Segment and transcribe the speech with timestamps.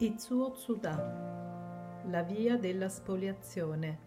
[0.00, 3.98] Itsuo Tsuda La via della spoliazione.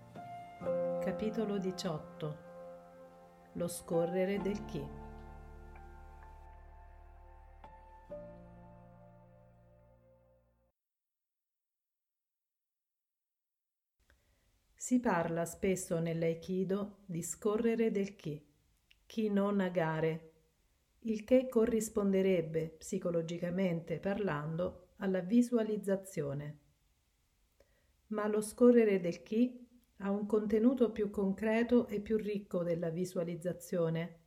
[1.04, 2.38] Capitolo 18
[3.56, 4.88] Lo scorrere del chi.
[14.74, 18.42] Si parla spesso nell'aikido di scorrere del chi,
[19.06, 20.32] chi non agare,
[21.00, 26.58] il che corrisponderebbe, psicologicamente parlando, alla visualizzazione.
[28.08, 34.20] Ma lo scorrere del chi ha un contenuto più concreto e più ricco della visualizzazione.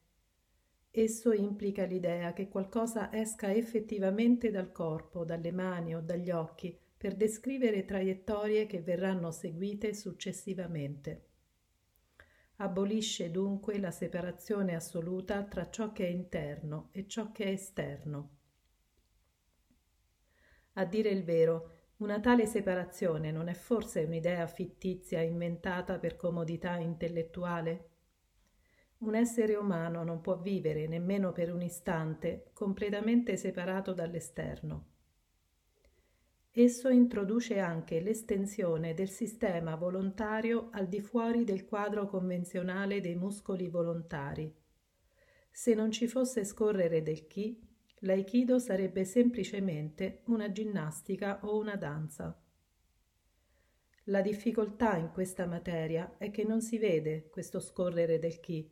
[0.91, 7.17] Esso implica l'idea che qualcosa esca effettivamente dal corpo, dalle mani o dagli occhi per
[7.17, 11.29] descrivere traiettorie che verranno seguite successivamente.
[12.57, 18.43] Abolisce dunque la separazione assoluta tra ciò che è interno e ciò che è esterno.
[20.75, 26.77] A dire il vero, una tale separazione non è forse un'idea fittizia inventata per comodità
[26.77, 27.91] intellettuale?
[28.99, 34.87] Un essere umano non può vivere nemmeno per un istante completamente separato dall'esterno.
[36.51, 43.69] Esso introduce anche l'estensione del sistema volontario al di fuori del quadro convenzionale dei muscoli
[43.69, 44.53] volontari.
[45.51, 47.61] Se non ci fosse scorrere del chi,
[48.05, 52.39] L'aikido sarebbe semplicemente una ginnastica o una danza.
[54.05, 58.71] La difficoltà in questa materia è che non si vede questo scorrere del chi,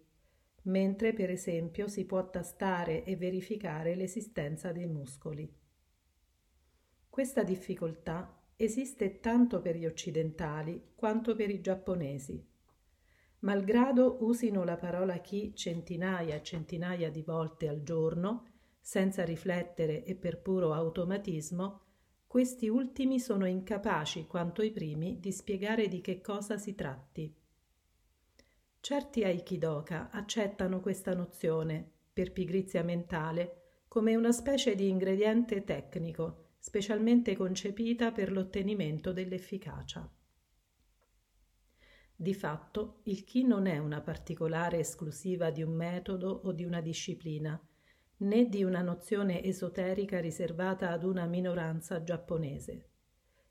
[0.65, 5.51] mentre per esempio si può tastare e verificare l'esistenza dei muscoli.
[7.09, 12.47] Questa difficoltà esiste tanto per gli occidentali quanto per i giapponesi.
[13.41, 18.52] Malgrado usino la parola chi centinaia e centinaia di volte al giorno,
[18.83, 21.81] senza riflettere e per puro automatismo,
[22.27, 27.33] questi ultimi sono incapaci quanto i primi di spiegare di che cosa si tratti.
[28.81, 37.37] Certi aikidoka accettano questa nozione, per pigrizia mentale, come una specie di ingrediente tecnico, specialmente
[37.37, 40.11] concepita per l'ottenimento dell'efficacia.
[42.17, 46.81] Di fatto, il chi non è una particolare esclusiva di un metodo o di una
[46.81, 47.61] disciplina,
[48.23, 52.89] né di una nozione esoterica riservata ad una minoranza giapponese.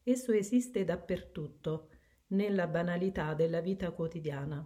[0.04, 1.90] Esso esiste dappertutto,
[2.28, 4.66] nella banalità della vita quotidiana.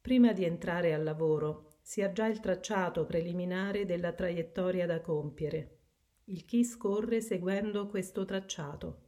[0.00, 5.76] Prima di entrare al lavoro si ha già il tracciato preliminare della traiettoria da compiere.
[6.24, 9.04] Il chi scorre seguendo questo tracciato.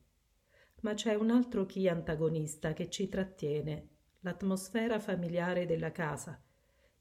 [0.82, 3.88] Ma c'è un altro chi antagonista che ci trattiene,
[4.20, 6.40] l'atmosfera familiare della casa,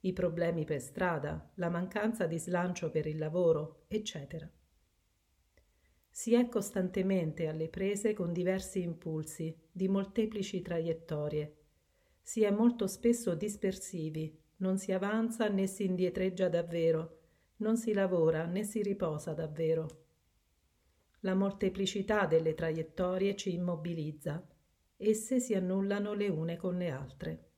[0.01, 4.49] i problemi per strada, la mancanza di slancio per il lavoro, eccetera.
[6.09, 11.55] Si è costantemente alle prese con diversi impulsi, di molteplici traiettorie.
[12.21, 17.19] Si è molto spesso dispersivi, non si avanza né si indietreggia davvero,
[17.57, 19.88] non si lavora né si riposa davvero.
[21.21, 24.45] La molteplicità delle traiettorie ci immobilizza,
[24.95, 27.48] esse si annullano le une con le altre.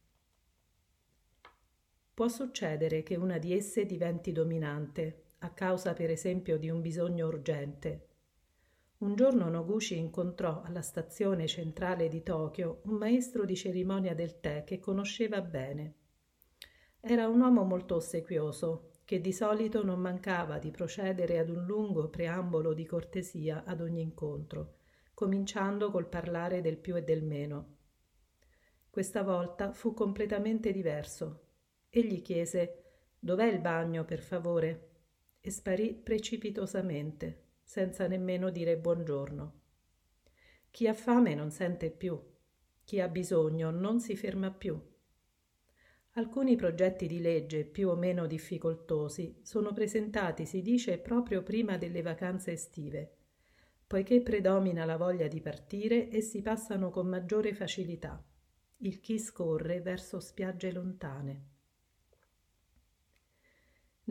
[2.22, 7.26] Può succedere che una di esse diventi dominante, a causa per esempio di un bisogno
[7.26, 8.10] urgente.
[9.00, 14.64] Un giorno Noguchi incontrò alla stazione centrale di Tokyo un maestro di cerimonia del tè
[14.64, 15.96] che conosceva bene.
[17.00, 22.08] Era un uomo molto ossequioso, che di solito non mancava di procedere ad un lungo
[22.10, 24.76] preambolo di cortesia ad ogni incontro,
[25.16, 27.78] cominciando col parlare del più e del meno.
[28.92, 31.46] Questa volta fu completamente diverso
[31.94, 32.84] Egli chiese
[33.20, 34.92] Dov'è il bagno, per favore?
[35.42, 39.60] e sparì precipitosamente, senza nemmeno dire buongiorno.
[40.70, 42.18] Chi ha fame non sente più,
[42.84, 44.80] chi ha bisogno non si ferma più.
[46.12, 52.02] Alcuni progetti di legge più o meno difficoltosi sono presentati, si dice, proprio prima delle
[52.04, 53.18] vacanze estive,
[53.88, 58.24] poiché predomina la voglia di partire e si passano con maggiore facilità.
[58.78, 61.51] Il chi scorre verso spiagge lontane.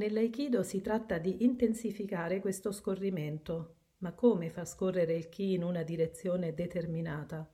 [0.00, 5.82] Nell'aikido si tratta di intensificare questo scorrimento, ma come fa scorrere il chi in una
[5.82, 7.46] direzione determinata?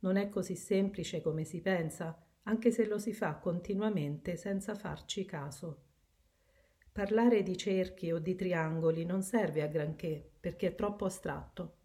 [0.00, 5.24] Non è così semplice come si pensa, anche se lo si fa continuamente senza farci
[5.24, 5.84] caso.
[6.90, 11.76] Parlare di cerchi o di triangoli non serve a granché perché è troppo astratto.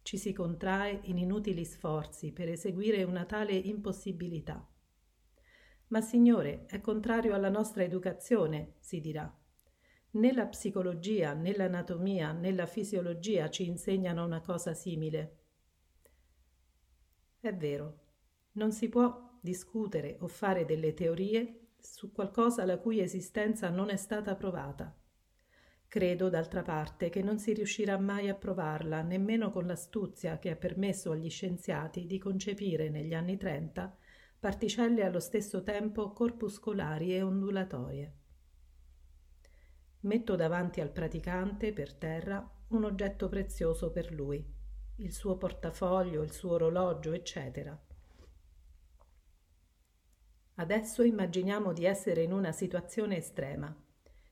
[0.00, 4.66] Ci si contrae in inutili sforzi per eseguire una tale impossibilità.
[5.88, 9.30] Ma signore, è contrario alla nostra educazione, si dirà.
[10.10, 15.36] Né la psicologia, né l'anatomia, né la fisiologia ci insegnano una cosa simile.
[17.40, 17.98] È vero,
[18.52, 23.96] non si può discutere o fare delle teorie su qualcosa la cui esistenza non è
[23.96, 24.96] stata provata.
[25.86, 30.56] Credo, d'altra parte, che non si riuscirà mai a provarla, nemmeno con l'astuzia che ha
[30.56, 33.96] permesso agli scienziati di concepire negli anni trenta
[34.38, 38.12] particelle allo stesso tempo corpuscolari e ondulatorie.
[40.00, 44.44] Metto davanti al praticante, per terra, un oggetto prezioso per lui,
[44.96, 47.76] il suo portafoglio, il suo orologio, eccetera.
[50.54, 53.74] Adesso immaginiamo di essere in una situazione estrema.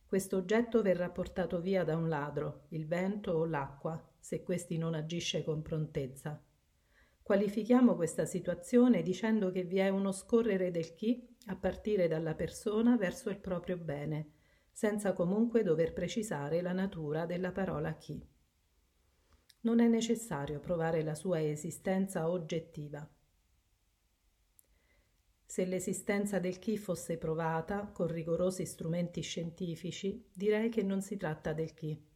[0.04, 4.94] Questo oggetto verrà portato via da un ladro, il vento o l'acqua, se questi non
[4.94, 6.40] agisce con prontezza.
[7.22, 12.96] Qualifichiamo questa situazione dicendo che vi è uno scorrere del chi a partire dalla persona
[12.96, 14.35] verso il proprio bene,
[14.76, 18.22] senza comunque dover precisare la natura della parola chi.
[19.60, 23.08] Non è necessario provare la sua esistenza oggettiva.
[25.46, 31.54] Se l'esistenza del chi fosse provata con rigorosi strumenti scientifici, direi che non si tratta
[31.54, 32.14] del chi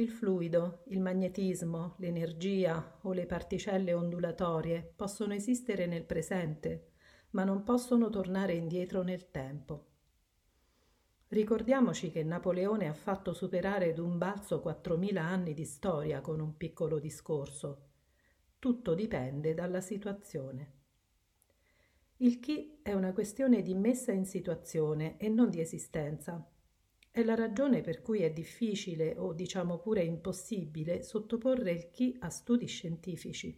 [0.00, 6.92] il fluido, il magnetismo, l'energia o le particelle ondulatorie possono esistere nel presente,
[7.30, 9.89] ma non possono tornare indietro nel tempo.
[11.30, 16.98] Ricordiamoci che Napoleone ha fatto superare d'un balzo 4.000 anni di storia con un piccolo
[16.98, 17.90] discorso.
[18.58, 20.72] Tutto dipende dalla situazione.
[22.16, 26.44] Il chi è una questione di messa in situazione e non di esistenza.
[27.12, 32.28] È la ragione per cui è difficile o diciamo pure impossibile sottoporre il chi a
[32.28, 33.56] studi scientifici.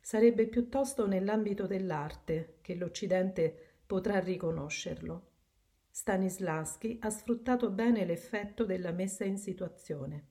[0.00, 5.31] Sarebbe piuttosto nell'ambito dell'arte che l'Occidente potrà riconoscerlo.
[5.94, 10.28] Stanislaschi ha sfruttato bene l'effetto della messa in situazione.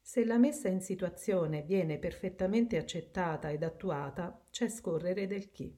[0.00, 5.76] Se la messa in situazione viene perfettamente accettata ed attuata, c'è scorrere del chi.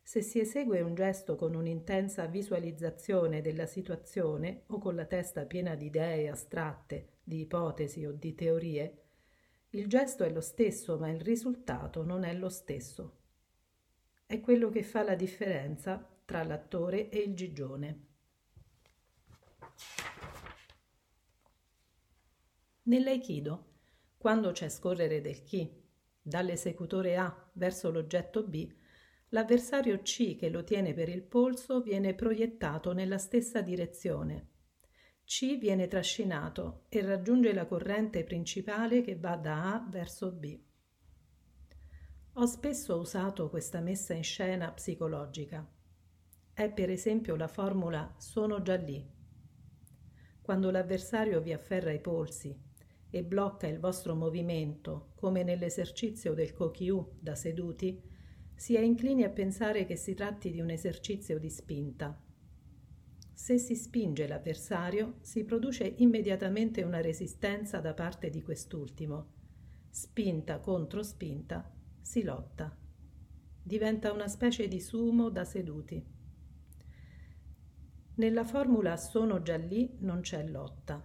[0.00, 5.74] Se si esegue un gesto con un'intensa visualizzazione della situazione o con la testa piena
[5.74, 9.02] di idee astratte, di ipotesi o di teorie,
[9.70, 13.16] il gesto è lo stesso, ma il risultato non è lo stesso.
[14.24, 18.06] È quello che fa la differenza tra l'attore e il gigione.
[22.82, 23.72] Nell'aikido,
[24.16, 25.68] quando c'è scorrere del chi
[26.22, 28.72] dall'esecutore A verso l'oggetto B,
[29.30, 34.50] l'avversario C che lo tiene per il polso viene proiettato nella stessa direzione.
[35.24, 40.60] C viene trascinato e raggiunge la corrente principale che va da A verso B.
[42.34, 45.78] Ho spesso usato questa messa in scena psicologica.
[46.60, 49.02] È per esempio la formula sono già lì.
[50.42, 52.54] Quando l'avversario vi afferra i polsi
[53.08, 57.98] e blocca il vostro movimento, come nell'esercizio del Kokyu da seduti,
[58.54, 62.22] si è inclini a pensare che si tratti di un esercizio di spinta.
[63.32, 69.32] Se si spinge l'avversario, si produce immediatamente una resistenza da parte di quest'ultimo.
[69.88, 71.72] Spinta contro spinta,
[72.02, 72.76] si lotta.
[73.62, 76.18] Diventa una specie di sumo da seduti.
[78.20, 81.02] Nella formula sono già lì non c'è lotta.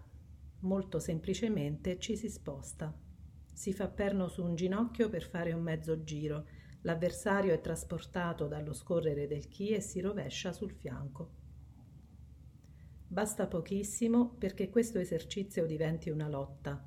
[0.60, 2.94] Molto semplicemente ci si sposta.
[3.54, 6.46] Si fa perno su un ginocchio per fare un mezzo giro
[6.82, 11.32] L'avversario è trasportato dallo scorrere del chi e si rovescia sul fianco.
[13.08, 16.86] Basta pochissimo perché questo esercizio diventi una lotta.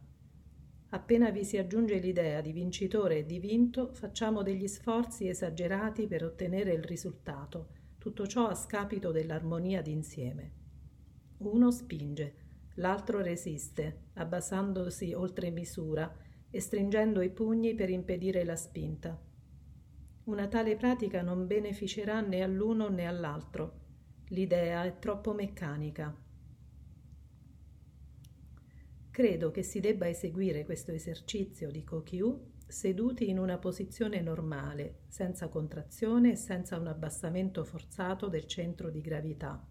[0.91, 6.23] Appena vi si aggiunge l'idea di vincitore e di vinto, facciamo degli sforzi esagerati per
[6.23, 7.69] ottenere il risultato,
[8.09, 10.53] tutto ciò a scapito dell'armonia d'insieme.
[11.41, 12.35] Uno spinge,
[12.77, 16.11] l'altro resiste, abbassandosi oltre misura
[16.51, 19.21] e stringendo i pugni per impedire la spinta.
[20.25, 23.81] Una tale pratica non beneficerà né all'uno né all'altro.
[24.29, 26.17] L'idea è troppo meccanica.
[29.11, 35.49] Credo che si debba eseguire questo esercizio di Kokyu seduti in una posizione normale, senza
[35.49, 39.67] contrazione e senza un abbassamento forzato del centro di gravità.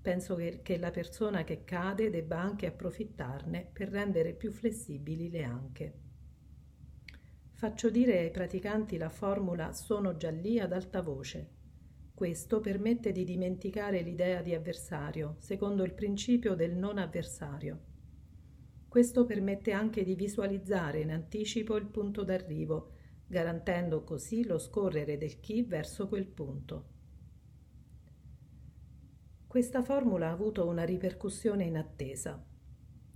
[0.00, 5.42] Penso che, che la persona che cade debba anche approfittarne per rendere più flessibili le
[5.44, 5.98] anche.
[7.52, 11.50] Faccio dire ai praticanti la formula sono già lì ad alta voce.
[12.14, 17.92] Questo permette di dimenticare l'idea di avversario, secondo il principio del non avversario.
[18.94, 22.92] Questo permette anche di visualizzare in anticipo il punto d'arrivo,
[23.26, 26.90] garantendo così lo scorrere del chi verso quel punto.
[29.48, 32.40] Questa formula ha avuto una ripercussione inattesa.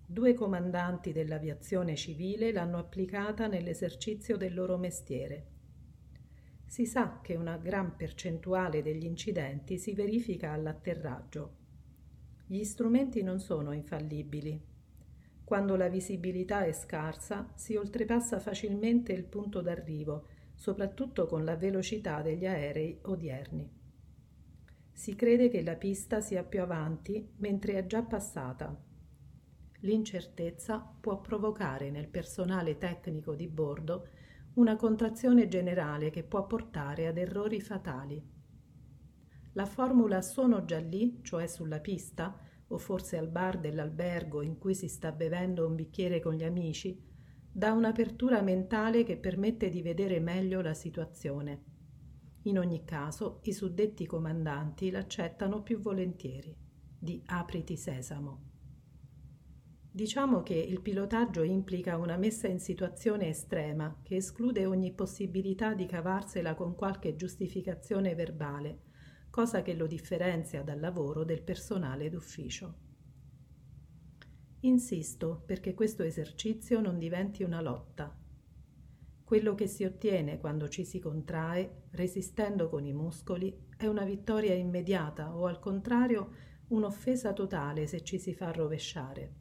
[0.04, 5.46] Due comandanti dell'aviazione civile l'hanno applicata nell'esercizio del loro mestiere.
[6.66, 11.54] Si sa che una gran percentuale degli incidenti si verifica all'atterraggio.
[12.46, 14.74] Gli strumenti non sono infallibili.
[15.48, 22.20] Quando la visibilità è scarsa, si oltrepassa facilmente il punto d'arrivo, soprattutto con la velocità
[22.20, 23.66] degli aerei odierni.
[24.92, 28.86] Si crede che la pista sia più avanti mentre è già passata
[29.82, 34.08] L'incertezza può provocare nel personale tecnico di bordo
[34.54, 38.20] una contrazione generale che può portare ad errori fatali.
[39.52, 42.36] La formula sono già lì, cioè sulla pista,
[42.68, 47.00] o forse al bar dell'albergo in cui si sta bevendo un bicchiere con gli amici,
[47.50, 51.64] dà un'apertura mentale che permette di vedere meglio la situazione.
[52.42, 56.54] In ogni caso, i suddetti comandanti l'accettano più volentieri.
[56.98, 58.46] Di apriti sesamo.
[59.90, 65.86] Diciamo che il pilotaggio implica una messa in situazione estrema che esclude ogni possibilità di
[65.86, 68.82] cavarsela con qualche giustificazione verbale,
[69.30, 72.86] cosa che lo differenzia dal lavoro del personale d'ufficio.
[74.60, 78.16] Insisto perché questo esercizio non diventi una lotta.
[79.22, 84.54] Quello che si ottiene quando ci si contrae, resistendo con i muscoli, è una vittoria
[84.54, 86.32] immediata o al contrario
[86.68, 89.34] un'offesa totale se ci si fa rovesciare.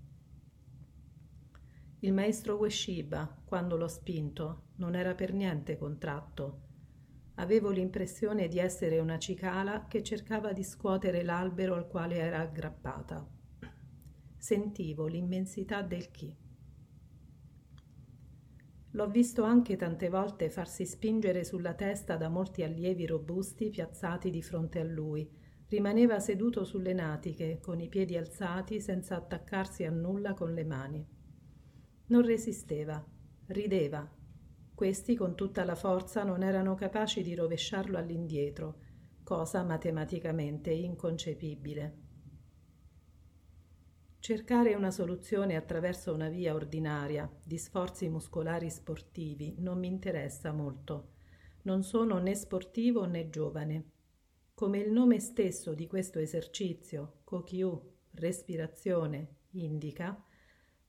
[2.01, 6.66] Il maestro Ueshiba, quando l'ho spinto, non era per niente contratto.
[7.39, 13.27] Avevo l'impressione di essere una cicala che cercava di scuotere l'albero al quale era aggrappata.
[14.37, 16.35] Sentivo l'immensità del chi.
[18.91, 24.41] L'ho visto anche tante volte farsi spingere sulla testa da molti allievi robusti piazzati di
[24.41, 25.29] fronte a lui.
[25.67, 31.05] Rimaneva seduto sulle natiche, con i piedi alzati, senza attaccarsi a nulla con le mani.
[32.07, 33.05] Non resisteva,
[33.47, 34.16] rideva.
[34.77, 38.75] Questi con tutta la forza non erano capaci di rovesciarlo all'indietro,
[39.23, 41.97] cosa matematicamente inconcepibile.
[44.19, 51.13] Cercare una soluzione attraverso una via ordinaria di sforzi muscolari sportivi non mi interessa molto.
[51.63, 53.85] Non sono né sportivo né giovane.
[54.53, 60.23] Come il nome stesso di questo esercizio, Kokyu, respirazione, indica,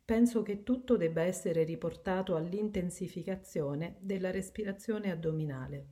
[0.09, 5.87] penso che tutto debba essere riportato all'intensificazione della respirazione addominale.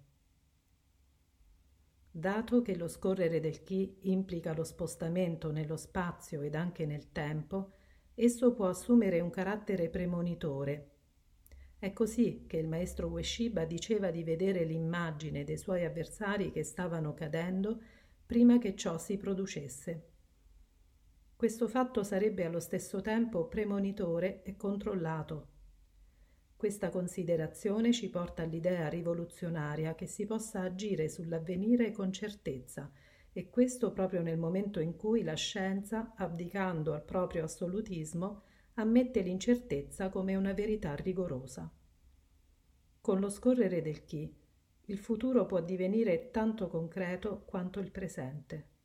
[2.11, 7.73] Dato che lo scorrere del chi implica lo spostamento nello spazio ed anche nel tempo,
[8.15, 10.93] esso può assumere un carattere premonitore.
[11.79, 17.13] È così che il maestro Ueshiba diceva di vedere l'immagine dei suoi avversari che stavano
[17.13, 17.83] cadendo
[18.25, 20.16] prima che ciò si producesse.
[21.37, 25.49] Questo fatto sarebbe allo stesso tempo premonitore e controllato.
[26.57, 32.91] Questa considerazione ci porta all'idea rivoluzionaria che si possa agire sull'avvenire con certezza,
[33.35, 38.45] e questo proprio nel momento in cui la scienza, abdicando al proprio assolutismo,
[38.77, 41.71] ammette l'incertezza come una verità rigorosa.
[42.99, 44.35] Con lo scorrere del chi,
[44.87, 48.76] il futuro può divenire tanto concreto quanto il presente.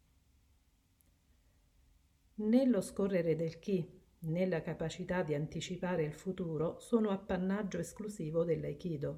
[2.42, 3.88] Né lo scorrere del chi,
[4.22, 9.18] né la capacità di anticipare il futuro sono appannaggio esclusivo dell'aikido.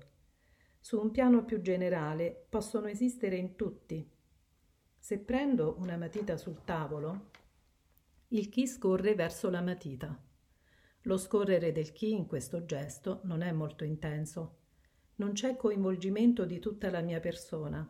[0.78, 4.06] Su un piano più generale possono esistere in tutti.
[5.00, 7.30] Se prendo una matita sul tavolo,
[8.30, 10.22] il chi scorre verso la matita.
[11.04, 14.58] Lo scorrere del chi in questo gesto non è molto intenso.
[15.16, 17.90] Non c'è coinvolgimento di tutta la mia persona,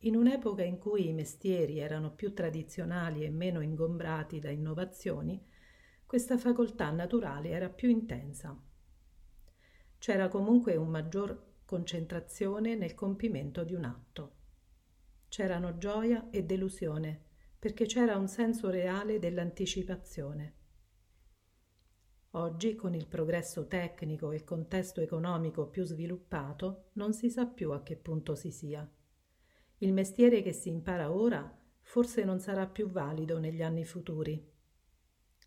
[0.00, 5.44] in un'epoca in cui i mestieri erano più tradizionali e meno ingombrati da innovazioni,
[6.06, 8.58] questa facoltà naturale era più intensa.
[9.98, 14.36] C'era comunque un maggior concentrazione nel compimento di un atto.
[15.28, 17.22] C'erano gioia e delusione,
[17.58, 20.54] perché c'era un senso reale dell'anticipazione.
[22.30, 27.72] Oggi, con il progresso tecnico e il contesto economico più sviluppato, non si sa più
[27.72, 28.90] a che punto si sia.
[29.82, 34.40] Il mestiere che si impara ora forse non sarà più valido negli anni futuri.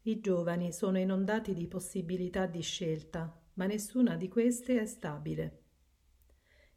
[0.05, 5.61] I giovani sono inondati di possibilità di scelta, ma nessuna di queste è stabile.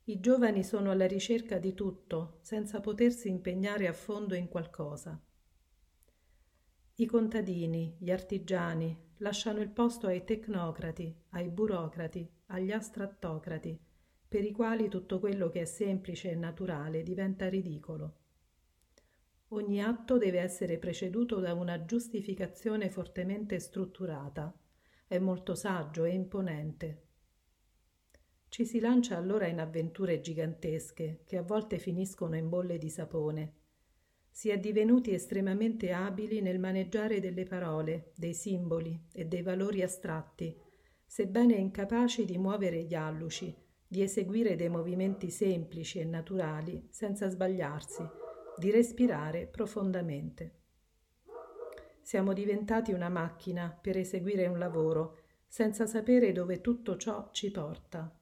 [0.05, 5.21] I giovani sono alla ricerca di tutto, senza potersi impegnare a fondo in qualcosa.
[6.97, 13.86] I contadini, gli artigiani, lasciano il posto ai tecnocrati, ai burocrati, agli astrattocrati,
[14.37, 18.17] per i quali tutto quello che è semplice e naturale diventa ridicolo.
[19.49, 24.55] Ogni atto deve essere preceduto da una giustificazione fortemente strutturata.
[25.07, 27.05] È molto saggio e imponente.
[28.51, 33.55] Ci si lancia allora in avventure gigantesche che a volte finiscono in bolle di sapone.
[34.31, 40.55] Si è divenuti estremamente abili nel maneggiare delle parole, dei simboli e dei valori astratti,
[41.07, 48.05] sebbene incapaci di muovere gli alluci, di eseguire dei movimenti semplici e naturali senza sbagliarsi
[48.57, 50.55] di respirare profondamente.
[52.01, 58.13] Siamo diventati una macchina per eseguire un lavoro senza sapere dove tutto ciò ci porta.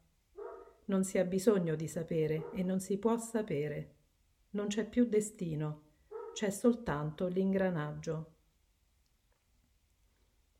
[0.86, 3.92] Non si ha bisogno di sapere e non si può sapere.
[4.50, 5.82] Non c'è più destino,
[6.32, 8.32] c'è soltanto l'ingranaggio.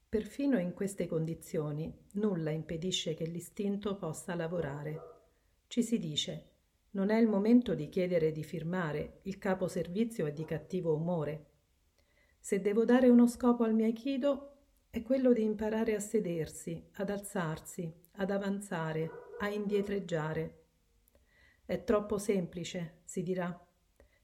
[0.09, 5.01] Perfino in queste condizioni nulla impedisce che l'istinto possa lavorare.
[5.67, 6.53] Ci si dice
[6.95, 11.47] non è il momento di chiedere di firmare, il capo servizio è di cattivo umore.
[12.39, 14.51] Se devo dare uno scopo al mio aikido,
[14.91, 20.67] è quello di imparare a sedersi, ad alzarsi, ad avanzare, a indietreggiare.
[21.65, 23.67] È troppo semplice, si dirà.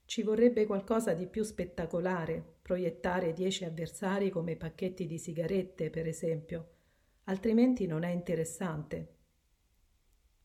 [0.05, 6.69] Ci vorrebbe qualcosa di più spettacolare, proiettare dieci avversari come pacchetti di sigarette, per esempio,
[7.25, 9.15] altrimenti non è interessante.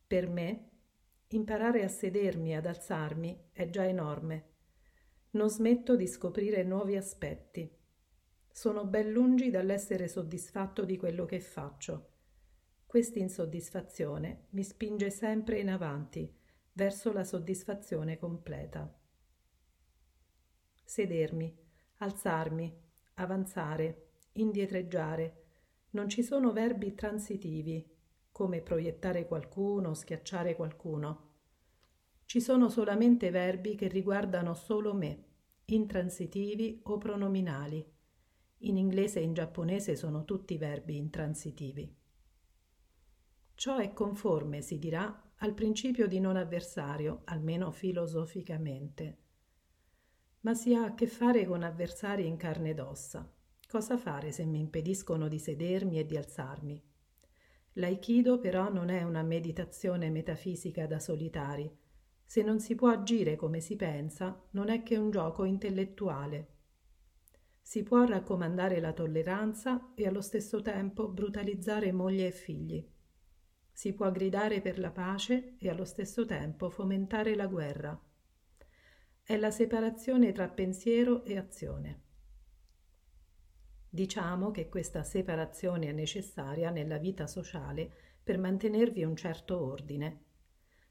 [0.06, 0.70] Per me
[1.30, 4.52] Imparare a sedermi, ad alzarmi, è già enorme.
[5.30, 7.68] Non smetto di scoprire nuovi aspetti.
[8.48, 12.12] Sono ben lungi dall'essere soddisfatto di quello che faccio.
[12.86, 16.32] Questa insoddisfazione mi spinge sempre in avanti,
[16.72, 18.96] verso la soddisfazione completa.
[20.84, 21.58] Sedermi,
[21.96, 22.82] alzarmi,
[23.14, 25.45] avanzare, indietreggiare.
[25.96, 27.82] Non ci sono verbi transitivi,
[28.30, 31.30] come proiettare qualcuno, schiacciare qualcuno.
[32.26, 35.24] Ci sono solamente verbi che riguardano solo me,
[35.64, 37.82] intransitivi o pronominali.
[38.58, 41.96] In inglese e in giapponese sono tutti verbi intransitivi.
[43.54, 49.18] Ciò è conforme, si dirà, al principio di non avversario, almeno filosoficamente.
[50.40, 53.32] Ma si ha a che fare con avversari in carne ed ossa.
[53.68, 56.80] Cosa fare se mi impediscono di sedermi e di alzarmi?
[57.74, 61.68] L'aikido però non è una meditazione metafisica da solitari.
[62.24, 66.54] Se non si può agire come si pensa, non è che un gioco intellettuale.
[67.60, 72.88] Si può raccomandare la tolleranza e allo stesso tempo brutalizzare moglie e figli.
[73.72, 78.00] Si può gridare per la pace e allo stesso tempo fomentare la guerra.
[79.22, 82.05] È la separazione tra pensiero e azione.
[83.88, 87.90] Diciamo che questa separazione è necessaria nella vita sociale
[88.22, 90.24] per mantenervi un certo ordine.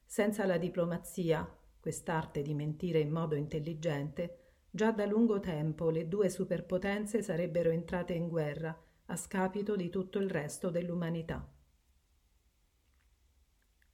[0.05, 1.47] Senza la diplomazia,
[1.79, 8.13] quest'arte di mentire in modo intelligente, già da lungo tempo le due superpotenze sarebbero entrate
[8.13, 8.77] in guerra
[9.07, 11.47] a scapito di tutto il resto dell'umanità.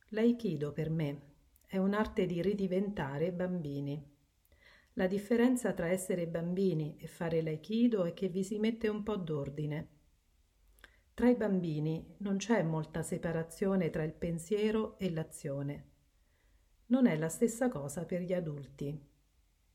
[0.09, 1.21] L'aikido per me
[1.65, 4.10] è un'arte di ridiventare bambini.
[4.95, 9.15] La differenza tra essere bambini e fare l'aikido è che vi si mette un po'
[9.15, 9.87] d'ordine.
[11.13, 15.89] Tra i bambini non c'è molta separazione tra il pensiero e l'azione.
[16.87, 19.09] Non è la stessa cosa per gli adulti.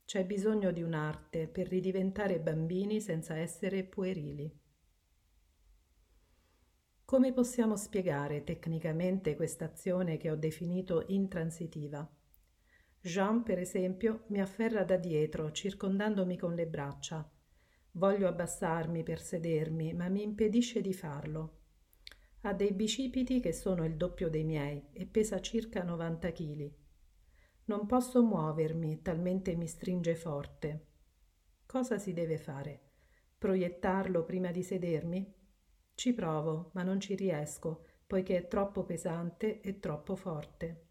[0.05, 4.53] C'è bisogno di un'arte per ridiventare bambini senza essere puerili.
[7.05, 12.16] Come possiamo spiegare tecnicamente questa azione che ho definito intransitiva?
[13.07, 17.31] Jean, per esempio, mi afferra da dietro, circondandomi con le braccia.
[17.93, 21.61] Voglio abbassarmi per sedermi, ma mi impedisce di farlo.
[22.41, 26.71] Ha dei bicipiti che sono il doppio dei miei e pesa circa 90 kg.
[27.67, 30.87] Non posso muovermi, talmente mi stringe forte.
[31.65, 32.81] Cosa si deve fare?
[33.39, 35.33] Proiettarlo prima di sedermi?
[35.95, 40.86] Ci provo, ma non ci riesco, poiché è troppo pesante e troppo forte.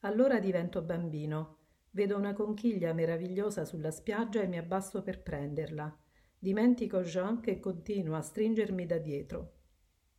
[0.00, 1.56] Allora divento bambino.
[1.90, 5.94] Vedo una conchiglia meravigliosa sulla spiaggia e mi abbasso per prenderla.
[6.38, 9.56] Dimentico Jean che continua a stringermi da dietro.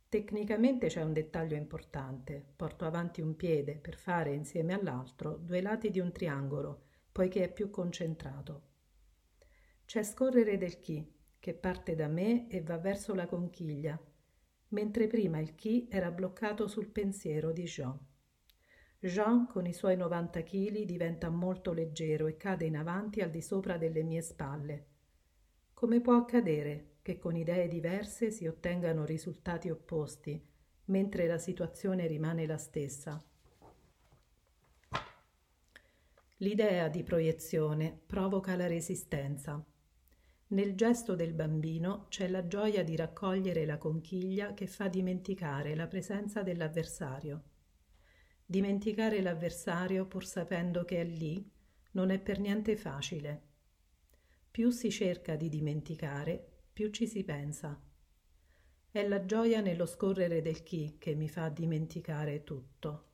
[0.08, 2.52] Tecnicamente c'è un dettaglio importante.
[2.54, 7.52] Porto avanti un piede per fare insieme all'altro due lati di un triangolo, poiché è
[7.52, 8.68] più concentrato.
[9.84, 11.04] C'è scorrere del chi,
[11.40, 14.00] che parte da me e va verso la conchiglia,
[14.68, 17.98] mentre prima il chi era bloccato sul pensiero di Jean.
[19.04, 23.42] Jean, con i suoi 90 kg, diventa molto leggero e cade in avanti al di
[23.42, 24.86] sopra delle mie spalle.
[25.74, 30.40] Come può accadere che con idee diverse si ottengano risultati opposti,
[30.84, 33.20] mentre la situazione rimane la stessa?
[36.36, 39.60] L'idea di proiezione provoca la resistenza.
[40.46, 45.88] Nel gesto del bambino c'è la gioia di raccogliere la conchiglia che fa dimenticare la
[45.88, 47.42] presenza dell'avversario.
[48.52, 51.50] Dimenticare l'avversario pur sapendo che è lì
[51.92, 53.42] non è per niente facile.
[54.50, 57.80] Più si cerca di dimenticare, più ci si pensa.
[58.90, 63.11] È la gioia nello scorrere del chi che mi fa dimenticare tutto.